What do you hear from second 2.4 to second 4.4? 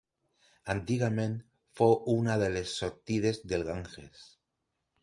de les sortides del Ganges.